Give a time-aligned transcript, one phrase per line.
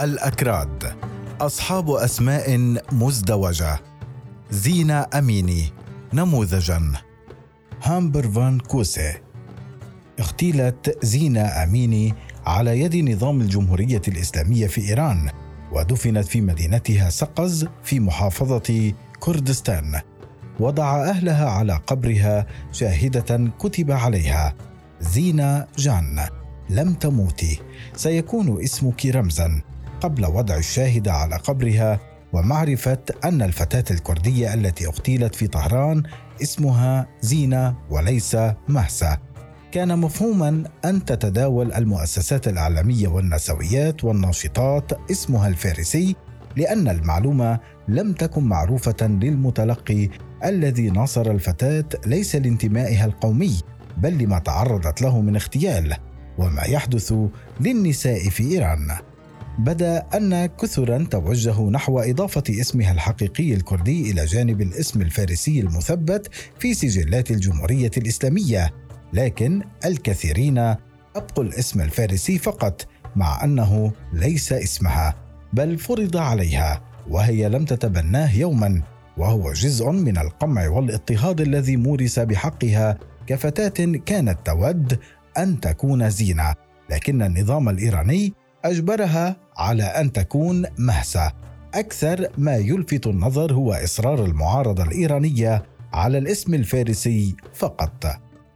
[0.00, 0.92] الأكراد.
[1.40, 3.80] أصحاب أسماء مزدوجة.
[4.50, 5.72] ژينا أميني.
[6.12, 6.92] نموذجا.
[7.82, 9.14] همبرفان كوسه.
[10.20, 12.14] اغتيلت ژينا أميني
[12.46, 15.30] على يد نظام الجمهورية الإسلامية في إيران
[15.72, 20.00] ودفنت في مدينتها سقز في محافظة كردستان.
[20.60, 24.54] وضع أهلها على قبرها شاهدة كتب عليها.
[25.00, 26.26] زينة جان.
[26.70, 27.60] لم تموتي.
[27.96, 29.62] سيكون اسمك رمزا.
[30.02, 32.00] قبل وضع الشاهدة على قبرها
[32.32, 36.02] ومعرفة أن الفتاة الكردية التي اغتيلت في طهران
[36.42, 38.36] اسمها زينة وليس
[38.68, 39.18] مهسة.
[39.72, 46.16] كان مفهوما أن تتداول المؤسسات الإعلامية والنسويات والناشطات اسمها الفارسي
[46.56, 50.08] لأن المعلومة لم تكن معروفة للمتلقي
[50.44, 53.60] الذي ناصر الفتاة ليس لانتمائها القومي
[53.96, 55.96] بل لما تعرضت له من اغتيال.
[56.38, 57.14] وما يحدث
[57.60, 58.96] للنساء في إيران.
[59.58, 66.74] بدا أن كثرا توجهوا نحو إضافة اسمها الحقيقي الكردي إلى جانب الاسم الفارسي المثبت في
[66.74, 68.70] سجلات الجمهورية الإسلامية
[69.12, 70.58] لكن الكثيرين
[71.16, 75.14] أبقوا الاسم الفارسي فقط مع أنه ليس اسمها
[75.52, 78.82] بل فرض عليها وهي لم تتبناه يوما
[79.16, 84.98] وهو جزء من القمع والاضطهاد الذي مورس بحقها كفتاة كانت تود
[85.38, 86.54] أن تكون زينة
[86.90, 88.32] لكن النظام الإيراني
[88.64, 91.32] أجبرها على أن تكون مهسة.
[91.74, 98.06] أكثر ما يلفت النظر هو إصرار المعارضة الإيرانية على الاسم الفارسي فقط.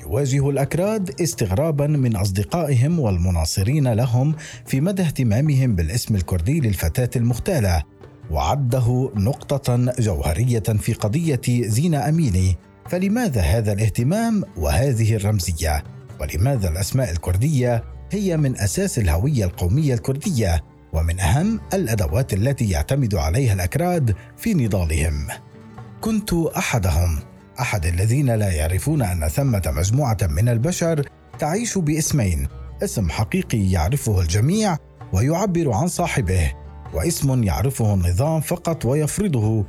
[0.00, 4.34] يواجه الأكراد استغرابا من أصدقائهم والمناصرين لهم
[4.66, 7.82] في مدى اهتمامهم بالاسم الكردي للفتاة المغتاله
[8.30, 12.56] وعده نقطة جوهرية في قضية زينة أميني.
[12.88, 15.84] فلماذا هذا الاهتمام وهذه الرمزية؟
[16.20, 23.52] ولماذا الأسماء الكردية هي من أساس الهوية القومية الكردية ومن أهم الأدوات التي يعتمد عليها
[23.52, 25.26] الأكراد في نضالهم.
[26.00, 27.18] كنت أحدهم
[27.60, 31.08] أحد الذين لا يعرفون أن ثمة مجموعة من البشر
[31.38, 32.48] تعيش باسمين
[32.82, 34.76] اسم حقيقي يعرفه الجميع
[35.12, 36.52] ويعبر عن صاحبه
[36.94, 39.64] واسم يعرفه النظام فقط ويفرضه.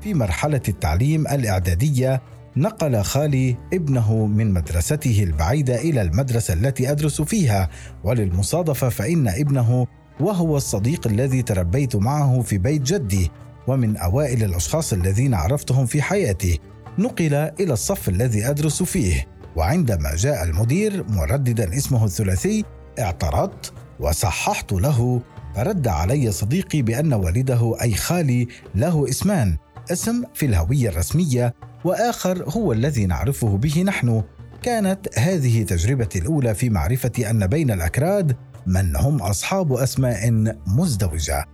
[0.00, 2.22] في مرحلة التعليم الإعدادية
[2.56, 7.68] نقل خالي ابنه من مدرسته البعيدة إلى المدرسة التي أدرس فيها.
[8.04, 9.86] وللمصادفة فإن ابنه
[10.20, 13.30] وهو الصديق الذي تربيت معه في بيت جدي
[13.66, 16.60] ومن أوائل الأشخاص الذين عرفتهم في حياتي.
[16.98, 19.26] نقل إلى الصف الذي أدرس فيه.
[19.56, 22.64] وعندما جاء المدير مرددا اسمه الثلاثي
[22.98, 25.22] اعترضت وصححت له.
[25.54, 29.56] فرد علي صديقي بأن والده أي خالي له اسمان
[29.92, 31.54] اسم في الهوية الرسمية
[31.84, 34.22] وآخر هو الذي نعرفه به نحن.
[34.62, 38.36] كانت هذه تجربتي الأولى في معرفة أن بين الأكراد
[38.66, 40.30] من هم أصحاب أسماء
[40.66, 41.44] مزدوجة.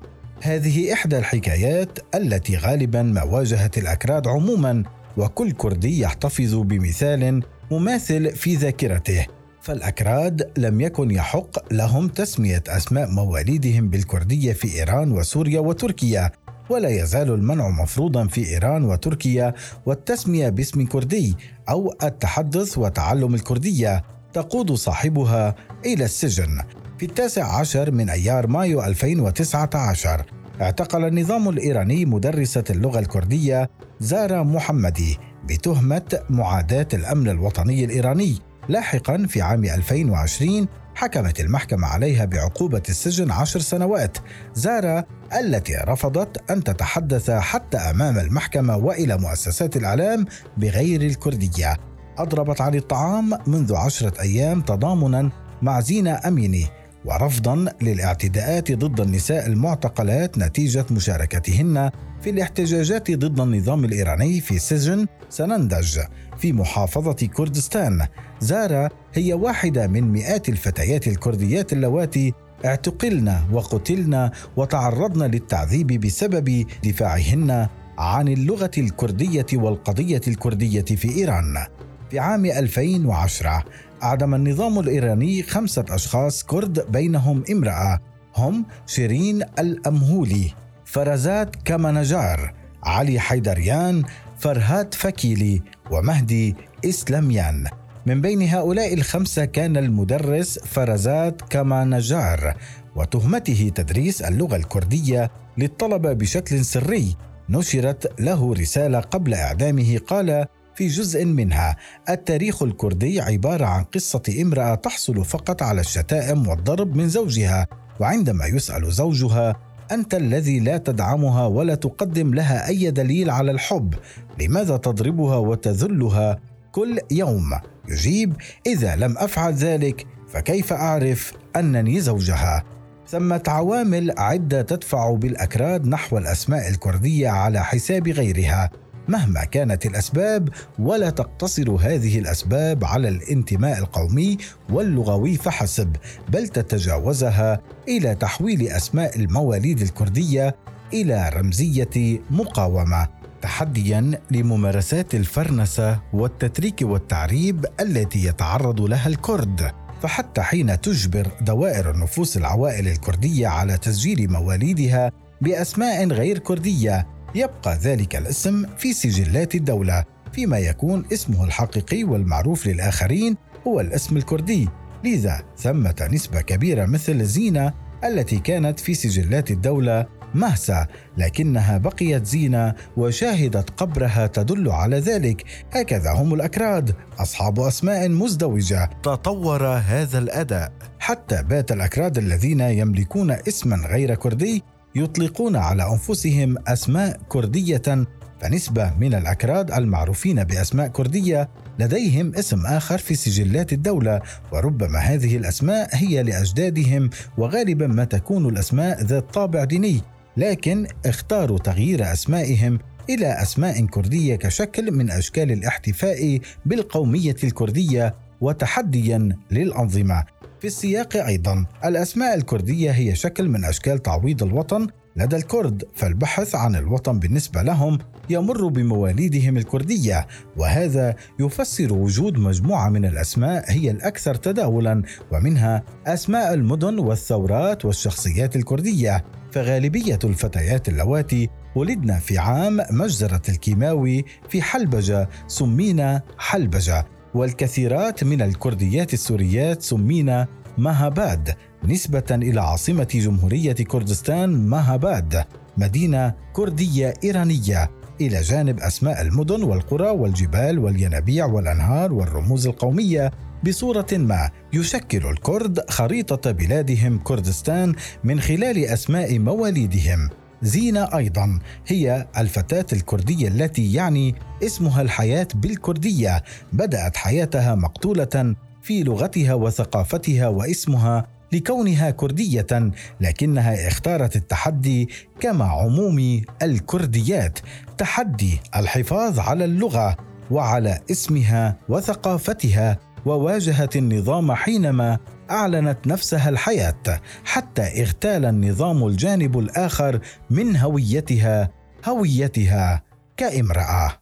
[0.43, 4.85] هذه إحدى الحكايات التي غالبا ما واجهت الأكراد عموما
[5.17, 9.27] وكل كردي يحتفظ بمثال مماثل في ذاكرته.
[9.63, 16.31] فالأكراد لم يكن يحق لهم تسمية أسماء مواليدهم بالكردية في إيران وسوريا وتركيا.
[16.71, 19.55] ولا يزال المنع مفروضا في إيران وتركيا
[19.87, 21.37] والتسمية باسم كردي
[21.69, 25.55] أو التحدث وتعلم الكردية تقود صاحبها
[25.87, 26.63] إلى السجن
[26.99, 30.25] في التاسع عشر من أيار مايو 2019
[30.61, 33.71] اعتقل النظام الإيراني مدرسة اللغة الكردية
[34.01, 38.39] زارا محمدي بتهمة معاداة الأمن الوطني الإيراني
[38.69, 44.19] لاحقا في عام 2020 حكمت المحكمة عليها بعقوبة السجن عشر سنوات.
[44.55, 45.05] زارا
[45.41, 51.77] التي رفضت أن تتحدث حتى أمام المحكمة وإلى مؤسسات الإعلام بغير الكردية.
[52.19, 55.31] أضربت عن الطعام منذ عشرة أيام تضامنا
[55.63, 56.67] مع زينة أميني
[57.05, 65.99] ورفضا للاعتداءات ضد النساء المعتقلات نتيجة مشاركتهن في الاحتجاجات ضد النظام الإيراني في سجن سنندج
[66.39, 68.07] في محافظة كردستان
[68.41, 72.33] زارا هي واحدة من مئات الفتيات الكرديات اللواتي
[72.65, 77.69] اعتقلن وقتلن وتعرضن للتعذيب بسبب دفاعهن
[77.99, 81.67] عن اللغة الكردية والقضية الكردية في إيران.
[82.11, 83.65] في عام 2010
[84.03, 87.99] أعدم النظام الإيراني خمسة أشخاص كرد بينهم امرأة
[88.37, 90.55] هم شيرين الأمهولي
[90.91, 94.03] فرزات كمانجار علي حيدريان
[94.39, 97.67] فرهات فكيلي ومهدي إسلاميان.
[98.07, 102.57] من بين هؤلاء الخمسة كان المدرس فرزات كمانجار
[102.97, 107.17] وتهمته تدريس اللغة الكردية للطلبة بشكل سري.
[107.49, 111.77] نشرت له رسالة قبل إعدامه قال في جزء منها
[112.09, 117.67] التاريخ الكردي عبارة عن قصة امرأة تحصل فقط على الشتائم والضرب من زوجها
[118.01, 123.95] وعندما يسأل زوجها أنت الذي لا تدعمها ولا تقدم لها أي دليل على الحب.
[124.41, 126.39] لماذا تضربها وتذلها
[126.73, 127.51] كل يوم؟
[127.89, 132.65] يجيب إذا لم أفعل ذلك فكيف أعرف أنني زوجها؟
[133.09, 138.71] ثمة عوامل عدة تدفع بالأكراد نحو الأسماء الكردية على حساب غيرها.
[139.11, 140.49] مهما كانت الأسباب
[140.79, 144.39] ولا تقتصر هذه الأسباب على الانتماء القومي
[144.71, 145.97] واللغوي فحسب
[146.29, 150.57] بل تتجاوزها إلى تحويل أسماء المواليد الكردية
[150.93, 153.09] إلى رمزية مقاومة
[153.43, 159.71] تحديا لممارسات الفرنسة والتتريك والتعريب التي يتعرض لها الكرد.
[160.03, 168.17] فحتى حين تجبر دوائر النفوس العوائل الكردية على تسجيل مواليدها بأسماء غير كردية يبقى ذلك
[168.17, 173.37] الاسم في سجلات الدولة فيما يكون اسمه الحقيقي والمعروف للآخرين
[173.67, 174.69] هو الاسم الكردي.
[175.05, 177.73] لذا ثمة نسبة كبيرة مثل زينة
[178.05, 180.87] التي كانت في سجلات الدولة مهسا
[181.17, 185.45] لكنها بقيت زينة وشاهدت قبرها تدل على ذلك.
[185.73, 188.91] هكذا هم الأكراد أصحاب أسماء مزدوجة.
[189.03, 190.73] تطور هذا الأداء.
[190.99, 194.63] حتى بات الأكراد الذين يملكون اسما غير كردي
[194.95, 198.07] يطلقون على أنفسهم أسماء كردية
[198.41, 201.49] فنسبة من الأكراد المعروفين بأسماء كردية
[201.79, 204.23] لديهم اسم آخر في سجلات الدولة
[204.53, 210.01] وربما هذه الأسماء هي لأجدادهم وغالبا ما تكون الأسماء ذات طابع ديني.
[210.37, 212.79] لكن اختاروا تغيير أسمائهم
[213.11, 220.25] إلى أسماء كردية كشكل من أشكال الاحتفاء بالقومية الكردية وتحديا للأنظمة.
[220.61, 221.67] في السياق أيضا.
[221.85, 224.87] الأسماء الكردية هي شكل من أشكال تعويض الوطن
[225.17, 227.99] لدى الكرد فالبحث عن الوطن بالنسبة لهم
[228.31, 230.27] يمر بمواليدهم الكردية
[230.57, 235.03] وهذا يفسر وجود مجموعة من الأسماء هي الأكثر تداولا
[235.33, 239.25] ومنها أسماء المدن والثورات والشخصيات الكردية.
[239.53, 247.07] فغالبية الفتيات اللواتي ولدن في عام مجزرة الكيماوي في حلبجة سمينا حلبجة.
[247.35, 250.47] والكثيرات من الكرديات السوريات سمين
[250.79, 251.55] ماهاباد
[251.85, 255.45] نسبة إلى عاصمة جمهورية كردستان ماهاباد
[255.77, 257.91] مدينة كردية إيرانية.
[258.21, 263.31] إلى جانب أسماء المدن والقرى والجبال والينابيع والأنهار والرموز القومية
[263.65, 267.95] بصورة ما يشكل الكرد خريطة بلادهم كردستان
[268.25, 270.29] من خلال أسماء مواليدهم.
[270.63, 276.43] زينة أيضا هي الفتاة الكردية التي يعني اسمها الحياة بالكردية.
[276.73, 285.09] بدأت حياتها مقتولة في لغتها وثقافتها واسمها لكونها كردية لكنها اختارت التحدي
[285.41, 287.59] كما عموم الكرديات.
[287.99, 290.17] تحدي الحفاظ على اللغة
[290.51, 295.19] وعلى اسمها وثقافتها وواجهت النظام حينما
[295.51, 300.21] أعلنت نفسها الحياة حتى اغتال النظام الجانب الآخر
[300.51, 301.71] من هويتها
[302.09, 303.03] هويتها
[303.37, 304.13] كامرأة.